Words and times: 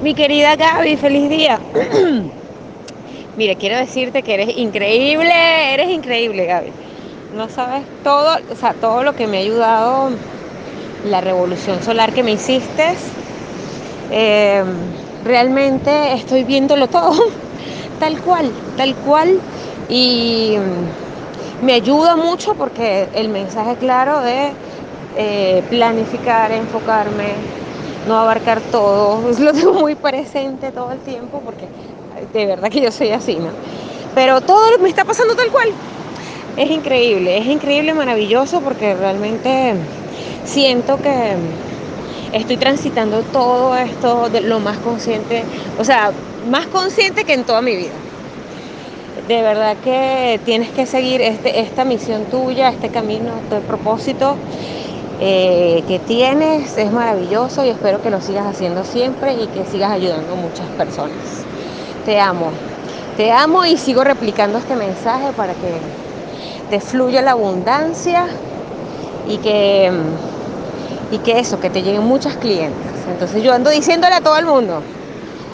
Mi 0.00 0.14
querida 0.14 0.56
Gaby, 0.56 0.96
feliz 0.96 1.28
día. 1.28 1.60
Mire, 3.36 3.56
quiero 3.56 3.76
decirte 3.76 4.22
que 4.22 4.34
eres 4.34 4.56
increíble, 4.56 5.74
eres 5.74 5.90
increíble, 5.90 6.46
Gaby. 6.46 6.72
No 7.36 7.48
sabes 7.48 7.84
todo, 8.02 8.36
o 8.50 8.56
sea, 8.56 8.74
todo 8.74 9.02
lo 9.02 9.14
que 9.14 9.26
me 9.26 9.38
ha 9.38 9.40
ayudado 9.40 10.10
la 11.08 11.20
revolución 11.20 11.82
solar 11.82 12.12
que 12.12 12.22
me 12.22 12.32
hiciste. 12.32 12.94
Eh, 14.10 14.64
realmente 15.24 16.14
estoy 16.14 16.44
viéndolo 16.44 16.88
todo, 16.88 17.12
tal 18.00 18.20
cual, 18.20 18.50
tal 18.76 18.94
cual. 18.96 19.38
Y 19.88 20.56
me 21.62 21.74
ayuda 21.74 22.16
mucho 22.16 22.54
porque 22.54 23.08
el 23.14 23.28
mensaje 23.28 23.76
claro 23.76 24.20
de 24.20 24.52
eh, 25.16 25.62
planificar, 25.68 26.50
enfocarme, 26.50 27.34
no 28.06 28.18
abarcar 28.18 28.60
todo, 28.60 29.20
lo 29.38 29.52
tengo 29.52 29.74
muy 29.74 29.94
presente 29.94 30.70
todo 30.72 30.92
el 30.92 30.98
tiempo 30.98 31.40
porque 31.44 31.66
de 32.32 32.46
verdad 32.46 32.70
que 32.70 32.80
yo 32.80 32.92
soy 32.92 33.10
así, 33.10 33.36
¿no? 33.36 33.50
Pero 34.14 34.40
todo 34.40 34.78
me 34.80 34.88
está 34.88 35.04
pasando 35.04 35.34
tal 35.34 35.50
cual. 35.50 35.68
Es 36.56 36.70
increíble, 36.70 37.38
es 37.38 37.46
increíble, 37.46 37.94
maravilloso 37.94 38.60
porque 38.60 38.94
realmente 38.94 39.74
siento 40.44 40.98
que 40.98 41.34
estoy 42.32 42.58
transitando 42.58 43.22
todo 43.22 43.74
esto 43.76 44.28
de 44.28 44.42
lo 44.42 44.60
más 44.60 44.76
consciente, 44.78 45.44
o 45.78 45.84
sea, 45.84 46.12
más 46.50 46.66
consciente 46.66 47.24
que 47.24 47.32
en 47.32 47.44
toda 47.44 47.62
mi 47.62 47.74
vida 47.74 47.92
de 49.28 49.42
verdad 49.42 49.76
que 49.84 50.40
tienes 50.44 50.70
que 50.70 50.86
seguir 50.86 51.20
este, 51.20 51.60
esta 51.60 51.84
misión 51.84 52.24
tuya, 52.24 52.70
este 52.70 52.88
camino, 52.88 53.32
este 53.42 53.60
propósito 53.60 54.36
eh, 55.20 55.84
que 55.86 55.98
tienes. 55.98 56.76
Es 56.76 56.92
maravilloso 56.92 57.64
y 57.64 57.68
espero 57.68 58.02
que 58.02 58.10
lo 58.10 58.20
sigas 58.20 58.46
haciendo 58.46 58.84
siempre 58.84 59.34
y 59.34 59.46
que 59.48 59.64
sigas 59.64 59.92
ayudando 59.92 60.32
a 60.32 60.36
muchas 60.36 60.66
personas. 60.78 61.16
Te 62.04 62.20
amo, 62.20 62.50
te 63.16 63.30
amo 63.30 63.64
y 63.64 63.76
sigo 63.76 64.04
replicando 64.04 64.58
este 64.58 64.74
mensaje 64.76 65.32
para 65.32 65.52
que 65.54 65.80
te 66.70 66.80
fluya 66.80 67.22
la 67.22 67.32
abundancia 67.32 68.26
y 69.28 69.38
que, 69.38 69.92
y 71.10 71.18
que 71.18 71.38
eso, 71.38 71.60
que 71.60 71.70
te 71.70 71.82
lleguen 71.82 72.04
muchas 72.04 72.36
clientes. 72.36 72.90
Entonces 73.08 73.42
yo 73.42 73.52
ando 73.52 73.70
diciéndole 73.70 74.14
a 74.14 74.20
todo 74.20 74.38
el 74.38 74.46
mundo, 74.46 74.82